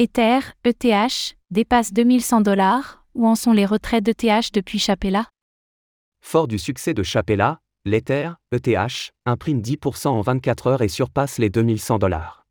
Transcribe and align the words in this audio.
Ether, 0.00 0.38
ETH, 0.64 1.36
dépasse 1.50 1.92
2100 1.92 2.42
dollars, 2.42 3.04
où 3.16 3.26
en 3.26 3.34
sont 3.34 3.50
les 3.50 3.66
retraits 3.66 4.00
d'ETH 4.00 4.54
depuis 4.54 4.78
Chapella? 4.78 5.26
Fort 6.20 6.46
du 6.46 6.56
succès 6.56 6.94
de 6.94 7.02
Chapella, 7.02 7.58
l'Ether, 7.84 8.30
ETH, 8.52 9.10
imprime 9.26 9.60
10% 9.60 10.06
en 10.06 10.20
24 10.20 10.66
heures 10.68 10.82
et 10.82 10.88
surpasse 10.88 11.38
les 11.38 11.50
2100 11.50 11.98
dollars. 11.98 12.46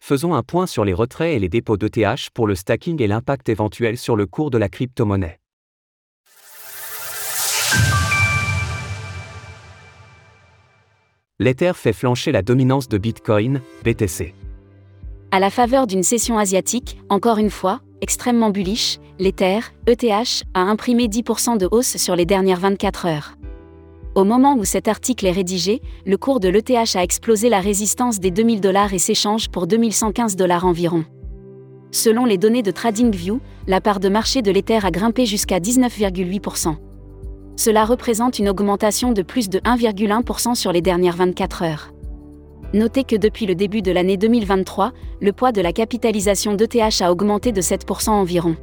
Faisons 0.00 0.34
un 0.34 0.42
point 0.42 0.66
sur 0.66 0.84
les 0.84 0.94
retraits 0.94 1.36
et 1.36 1.38
les 1.38 1.48
dépôts 1.48 1.76
d'ETH 1.76 2.30
pour 2.34 2.48
le 2.48 2.56
stacking 2.56 3.00
et 3.00 3.06
l'impact 3.06 3.48
éventuel 3.48 3.96
sur 3.96 4.16
le 4.16 4.26
cours 4.26 4.50
de 4.50 4.58
la 4.58 4.68
crypto-monnaie. 4.68 5.38
L'Ether 11.38 11.74
fait 11.76 11.92
flancher 11.92 12.32
la 12.32 12.42
dominance 12.42 12.88
de 12.88 12.98
Bitcoin, 12.98 13.62
BTC. 13.84 14.34
À 15.30 15.40
la 15.40 15.50
faveur 15.50 15.86
d'une 15.86 16.02
session 16.02 16.38
asiatique, 16.38 16.98
encore 17.10 17.36
une 17.36 17.50
fois, 17.50 17.82
extrêmement 18.00 18.48
bullish, 18.48 18.98
l'Ether, 19.18 19.60
ETH, 19.86 20.44
a 20.54 20.60
imprimé 20.60 21.06
10% 21.06 21.58
de 21.58 21.68
hausse 21.70 21.98
sur 21.98 22.16
les 22.16 22.24
dernières 22.24 22.60
24 22.60 23.06
heures. 23.06 23.34
Au 24.14 24.24
moment 24.24 24.56
où 24.56 24.64
cet 24.64 24.88
article 24.88 25.26
est 25.26 25.32
rédigé, 25.32 25.82
le 26.06 26.16
cours 26.16 26.40
de 26.40 26.48
l'ETH 26.48 26.96
a 26.96 27.02
explosé 27.02 27.50
la 27.50 27.60
résistance 27.60 28.20
des 28.20 28.30
2000 28.30 28.62
dollars 28.62 28.94
et 28.94 28.98
s'échange 28.98 29.50
pour 29.50 29.66
2115 29.66 30.34
dollars 30.34 30.64
environ. 30.64 31.04
Selon 31.90 32.24
les 32.24 32.38
données 32.38 32.62
de 32.62 32.70
TradingView, 32.70 33.38
la 33.66 33.82
part 33.82 34.00
de 34.00 34.08
marché 34.08 34.40
de 34.40 34.50
l'Ether 34.50 34.80
a 34.82 34.90
grimpé 34.90 35.26
jusqu'à 35.26 35.60
19,8%. 35.60 36.74
Cela 37.56 37.84
représente 37.84 38.38
une 38.38 38.48
augmentation 38.48 39.12
de 39.12 39.20
plus 39.20 39.50
de 39.50 39.58
1,1% 39.58 40.54
sur 40.54 40.72
les 40.72 40.80
dernières 40.80 41.16
24 41.16 41.62
heures. 41.64 41.92
Notez 42.74 43.04
que 43.04 43.16
depuis 43.16 43.46
le 43.46 43.54
début 43.54 43.80
de 43.80 43.90
l'année 43.90 44.18
2023, 44.18 44.92
le 45.22 45.32
poids 45.32 45.52
de 45.52 45.62
la 45.62 45.72
capitalisation 45.72 46.52
d'ETH 46.54 47.00
a 47.00 47.10
augmenté 47.10 47.50
de 47.50 47.62
7% 47.62 48.10
environ. 48.10 48.56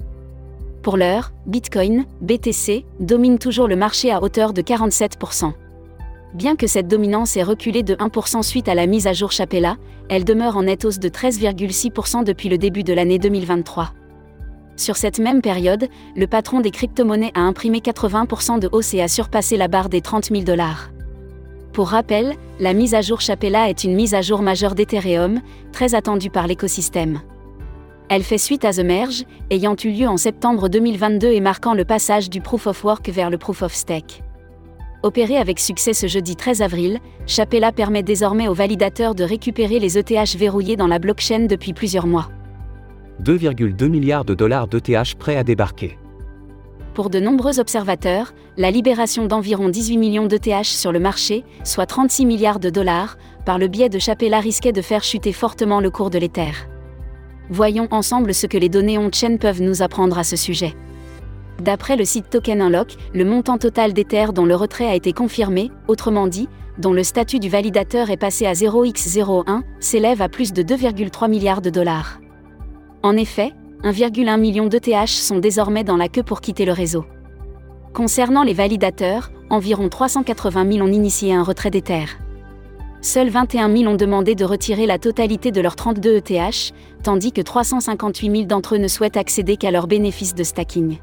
Pour 0.83 0.95
l'heure, 0.95 1.31
Bitcoin, 1.47 2.05
BTC, 2.21 2.85
domine 2.99 3.39
toujours 3.39 3.67
le 3.67 3.75
marché 3.75 4.11
à 4.11 4.21
hauteur 4.21 4.53
de 4.53 4.61
47%. 4.61 5.53
Bien 6.35 6.55
que 6.55 6.67
cette 6.67 6.87
dominance 6.87 7.35
ait 7.35 7.43
reculé 7.43 7.81
de 7.81 7.95
1% 7.95 8.43
suite 8.43 8.69
à 8.69 8.75
la 8.75 8.85
mise 8.85 9.07
à 9.07 9.13
jour 9.13 9.31
Chapella, 9.31 9.77
elle 10.07 10.23
demeure 10.23 10.55
en 10.55 10.63
nette 10.63 10.85
hausse 10.85 10.99
de 10.99 11.09
13,6% 11.09 12.23
depuis 12.23 12.49
le 12.49 12.59
début 12.59 12.83
de 12.83 12.93
l'année 12.93 13.17
2023. 13.17 13.91
Sur 14.75 14.97
cette 14.97 15.17
même 15.17 15.41
période, 15.41 15.87
le 16.15 16.27
patron 16.27 16.59
des 16.59 16.69
crypto-monnaies 16.69 17.31
a 17.33 17.39
imprimé 17.39 17.79
80% 17.79 18.59
de 18.59 18.69
hausse 18.71 18.93
et 18.93 19.01
a 19.01 19.07
surpassé 19.07 19.57
la 19.57 19.67
barre 19.67 19.89
des 19.89 20.01
30 20.01 20.25
000 20.25 20.43
dollars. 20.43 20.91
Pour 21.75 21.89
rappel, 21.89 22.35
la 22.61 22.73
mise 22.73 22.95
à 22.95 23.01
jour 23.01 23.19
Chapella 23.19 23.69
est 23.69 23.83
une 23.83 23.95
mise 23.95 24.13
à 24.13 24.21
jour 24.21 24.41
majeure 24.41 24.75
d'Ethereum, 24.75 25.41
très 25.73 25.93
attendue 25.93 26.29
par 26.29 26.47
l'écosystème. 26.47 27.19
Elle 28.07 28.23
fait 28.23 28.37
suite 28.37 28.63
à 28.63 28.71
The 28.71 28.79
Merge, 28.79 29.25
ayant 29.49 29.75
eu 29.83 29.89
lieu 29.89 30.07
en 30.07 30.15
septembre 30.15 30.69
2022 30.69 31.33
et 31.33 31.41
marquant 31.41 31.73
le 31.73 31.83
passage 31.83 32.29
du 32.29 32.39
Proof 32.39 32.67
of 32.67 32.81
Work 32.85 33.09
vers 33.09 33.29
le 33.29 33.37
Proof 33.37 33.61
of 33.61 33.73
Stake. 33.73 34.23
Opéré 35.03 35.35
avec 35.35 35.59
succès 35.59 35.91
ce 35.91 36.07
jeudi 36.07 36.37
13 36.37 36.61
avril, 36.61 36.99
Chapella 37.27 37.73
permet 37.73 38.03
désormais 38.03 38.47
aux 38.47 38.53
validateurs 38.53 39.13
de 39.13 39.25
récupérer 39.25 39.79
les 39.79 39.97
ETH 39.97 40.37
verrouillés 40.37 40.77
dans 40.77 40.87
la 40.87 40.99
blockchain 40.99 41.45
depuis 41.45 41.73
plusieurs 41.73 42.07
mois. 42.07 42.29
2,2 43.21 43.89
milliards 43.89 44.23
de 44.23 44.33
dollars 44.33 44.69
d'ETH 44.69 45.15
prêts 45.19 45.35
à 45.35 45.43
débarquer. 45.43 45.97
Pour 46.95 47.09
de 47.09 47.19
nombreux 47.19 47.59
observateurs, 47.59 48.33
la 48.55 48.71
libération 48.71 49.25
d'environ 49.25 49.67
18 49.67 49.97
millions 49.97 50.27
d'ETH 50.27 50.63
sur 50.63 50.93
le 50.93 50.99
marché, 50.99 51.43
soit 51.65 51.85
36 51.85 52.25
milliards 52.25 52.61
de 52.61 52.69
dollars, 52.69 53.17
par 53.45 53.57
le 53.57 53.67
biais 53.67 53.89
de 53.89 53.99
Chapella 53.99 54.39
risquait 54.39 54.71
de 54.71 54.81
faire 54.81 55.03
chuter 55.03 55.33
fortement 55.33 55.81
le 55.81 55.89
cours 55.91 56.09
de 56.09 56.17
l'Ether. 56.17 56.53
Voyons 57.49 57.89
ensemble 57.91 58.33
ce 58.33 58.47
que 58.47 58.57
les 58.57 58.69
données 58.69 58.97
on-chain 58.97 59.35
peuvent 59.35 59.61
nous 59.61 59.81
apprendre 59.81 60.17
à 60.17 60.23
ce 60.23 60.37
sujet. 60.37 60.73
D'après 61.61 61.97
le 61.97 62.05
site 62.05 62.29
Token 62.29 62.61
Unlock, 62.61 62.95
le 63.13 63.25
montant 63.25 63.57
total 63.57 63.91
d'Ether 63.91 64.27
dont 64.33 64.45
le 64.45 64.55
retrait 64.55 64.87
a 64.87 64.95
été 64.95 65.11
confirmé, 65.11 65.71
autrement 65.89 66.27
dit, 66.27 66.47
dont 66.77 66.93
le 66.93 67.03
statut 67.03 67.39
du 67.39 67.49
validateur 67.49 68.09
est 68.09 68.15
passé 68.15 68.45
à 68.45 68.53
0x01, 68.53 69.63
s'élève 69.81 70.21
à 70.21 70.29
plus 70.29 70.53
de 70.53 70.63
2,3 70.63 71.29
milliards 71.29 71.61
de 71.61 71.69
dollars. 71.69 72.21
En 73.03 73.17
effet, 73.17 73.51
1,1 73.85 74.39
million 74.39 74.65
d'ETH 74.65 75.07
sont 75.07 75.37
désormais 75.37 75.83
dans 75.83 75.95
la 75.95 76.09
queue 76.09 76.23
pour 76.23 76.41
quitter 76.41 76.65
le 76.65 76.71
réseau. 76.71 77.05
Concernant 77.93 78.41
les 78.41 78.55
validateurs, 78.55 79.31
environ 79.51 79.89
380 79.89 80.71
000 80.71 80.87
ont 80.87 80.91
initié 80.91 81.35
un 81.35 81.43
retrait 81.43 81.69
d'Ether. 81.69 82.05
Seuls 83.01 83.29
21 83.29 83.71
000 83.77 83.93
ont 83.93 83.95
demandé 83.95 84.33
de 84.33 84.43
retirer 84.43 84.87
la 84.87 84.97
totalité 84.97 85.51
de 85.51 85.61
leurs 85.61 85.75
32 85.75 86.15
ETH, 86.15 86.73
tandis 87.03 87.31
que 87.31 87.41
358 87.41 88.31
000 88.31 88.43
d'entre 88.45 88.73
eux 88.73 88.79
ne 88.79 88.87
souhaitent 88.87 89.17
accéder 89.17 89.55
qu'à 89.55 89.69
leurs 89.69 89.85
bénéfices 89.85 90.33
de 90.33 90.43
stacking. 90.43 90.97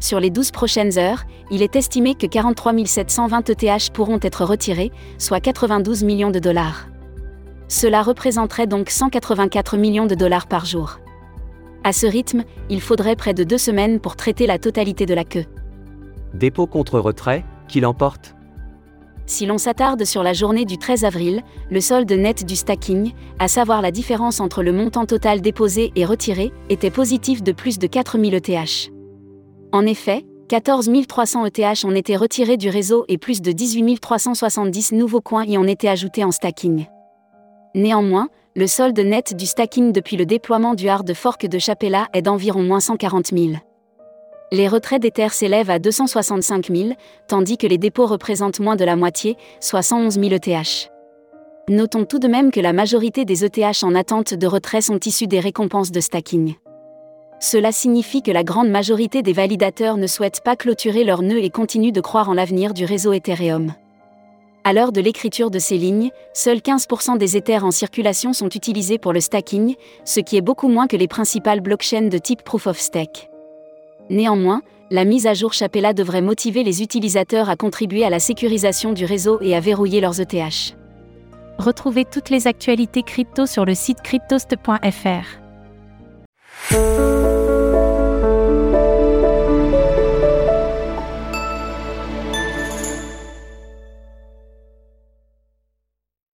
Sur 0.00 0.18
les 0.18 0.30
12 0.30 0.50
prochaines 0.50 0.98
heures, 0.98 1.22
il 1.52 1.62
est 1.62 1.76
estimé 1.76 2.16
que 2.16 2.26
43 2.26 2.84
720 2.84 3.48
ETH 3.48 3.92
pourront 3.92 4.18
être 4.20 4.44
retirés, 4.44 4.90
soit 5.18 5.38
92 5.38 6.02
millions 6.02 6.32
de 6.32 6.40
dollars. 6.40 6.88
Cela 7.68 8.02
représenterait 8.02 8.66
donc 8.66 8.90
184 8.90 9.76
millions 9.76 10.06
de 10.06 10.16
dollars 10.16 10.48
par 10.48 10.64
jour. 10.64 10.98
À 11.84 11.92
ce 11.92 12.06
rythme, 12.06 12.44
il 12.70 12.80
faudrait 12.80 13.16
près 13.16 13.34
de 13.34 13.42
deux 13.42 13.58
semaines 13.58 13.98
pour 13.98 14.16
traiter 14.16 14.46
la 14.46 14.58
totalité 14.58 15.04
de 15.04 15.14
la 15.14 15.24
queue. 15.24 15.46
Dépôt 16.32 16.66
contre 16.66 17.00
retrait, 17.00 17.44
qui 17.68 17.80
l'emporte? 17.80 18.36
Si 19.26 19.46
l'on 19.46 19.58
s'attarde 19.58 20.04
sur 20.04 20.22
la 20.22 20.32
journée 20.32 20.64
du 20.64 20.78
13 20.78 21.04
avril, 21.04 21.42
le 21.70 21.80
solde 21.80 22.10
net 22.12 22.44
du 22.44 22.54
stacking, 22.54 23.12
à 23.38 23.48
savoir 23.48 23.82
la 23.82 23.90
différence 23.90 24.40
entre 24.40 24.62
le 24.62 24.72
montant 24.72 25.06
total 25.06 25.40
déposé 25.40 25.92
et 25.96 26.04
retiré, 26.04 26.52
était 26.68 26.90
positif 26.90 27.42
de 27.42 27.52
plus 27.52 27.78
de 27.78 27.86
4000 27.86 28.34
ETH. 28.34 28.92
En 29.72 29.86
effet, 29.86 30.24
14 30.48 30.90
300 31.08 31.46
ETH 31.46 31.84
ont 31.84 31.94
été 31.94 32.16
retirés 32.16 32.58
du 32.58 32.68
réseau 32.68 33.04
et 33.08 33.16
plus 33.16 33.40
de 33.40 33.52
18 33.52 33.98
370 33.98 34.92
nouveaux 34.92 35.22
coins 35.22 35.44
y 35.44 35.56
ont 35.56 35.64
été 35.64 35.88
ajoutés 35.88 36.24
en 36.24 36.30
stacking. 36.30 36.86
Néanmoins, 37.74 38.28
le 38.54 38.66
solde 38.66 38.98
net 38.98 39.34
du 39.34 39.46
stacking 39.46 39.92
depuis 39.92 40.18
le 40.18 40.26
déploiement 40.26 40.74
du 40.74 40.88
hard 40.88 41.14
fork 41.14 41.46
de 41.46 41.58
Chapella 41.58 42.08
est 42.12 42.20
d'environ 42.20 42.62
moins 42.62 42.80
140 42.80 43.28
000. 43.28 43.52
Les 44.50 44.68
retraits 44.68 45.00
d'Ether 45.00 45.30
s'élèvent 45.30 45.70
à 45.70 45.78
265 45.78 46.66
000, 46.66 46.90
tandis 47.28 47.56
que 47.56 47.66
les 47.66 47.78
dépôts 47.78 48.04
représentent 48.04 48.60
moins 48.60 48.76
de 48.76 48.84
la 48.84 48.94
moitié, 48.94 49.38
soit 49.60 49.80
111 49.80 50.20
000 50.20 50.34
ETH. 50.34 50.90
Notons 51.70 52.04
tout 52.04 52.18
de 52.18 52.28
même 52.28 52.50
que 52.50 52.60
la 52.60 52.74
majorité 52.74 53.24
des 53.24 53.42
ETH 53.42 53.84
en 53.84 53.94
attente 53.94 54.34
de 54.34 54.46
retrait 54.46 54.82
sont 54.82 54.98
issus 54.98 55.26
des 55.26 55.40
récompenses 55.40 55.90
de 55.90 56.00
stacking. 56.00 56.54
Cela 57.40 57.72
signifie 57.72 58.20
que 58.20 58.30
la 58.30 58.44
grande 58.44 58.68
majorité 58.68 59.22
des 59.22 59.32
validateurs 59.32 59.96
ne 59.96 60.06
souhaitent 60.06 60.42
pas 60.44 60.56
clôturer 60.56 61.04
leur 61.04 61.22
nœud 61.22 61.42
et 61.42 61.50
continuent 61.50 61.92
de 61.92 62.02
croire 62.02 62.28
en 62.28 62.34
l'avenir 62.34 62.74
du 62.74 62.84
réseau 62.84 63.14
Ethereum. 63.14 63.72
À 64.64 64.72
l'heure 64.72 64.92
de 64.92 65.00
l'écriture 65.00 65.50
de 65.50 65.58
ces 65.58 65.76
lignes, 65.76 66.10
seuls 66.34 66.58
15% 66.58 67.18
des 67.18 67.36
Ethers 67.36 67.64
en 67.64 67.72
circulation 67.72 68.32
sont 68.32 68.48
utilisés 68.48 68.96
pour 68.96 69.12
le 69.12 69.18
stacking, 69.18 69.74
ce 70.04 70.20
qui 70.20 70.36
est 70.36 70.40
beaucoup 70.40 70.68
moins 70.68 70.86
que 70.86 70.96
les 70.96 71.08
principales 71.08 71.60
blockchains 71.60 72.08
de 72.08 72.18
type 72.18 72.44
Proof 72.44 72.68
of 72.68 72.78
Stake. 72.78 73.28
Néanmoins, 74.08 74.62
la 74.90 75.04
mise 75.04 75.26
à 75.26 75.34
jour 75.34 75.52
Chapella 75.52 75.94
devrait 75.94 76.22
motiver 76.22 76.62
les 76.62 76.80
utilisateurs 76.80 77.50
à 77.50 77.56
contribuer 77.56 78.04
à 78.04 78.10
la 78.10 78.20
sécurisation 78.20 78.92
du 78.92 79.04
réseau 79.04 79.38
et 79.40 79.56
à 79.56 79.60
verrouiller 79.60 80.00
leurs 80.00 80.20
ETH. 80.20 80.76
Retrouvez 81.58 82.04
toutes 82.04 82.30
les 82.30 82.46
actualités 82.46 83.02
crypto 83.02 83.46
sur 83.46 83.64
le 83.64 83.74
site 83.74 84.00
cryptost.fr. 84.02 85.42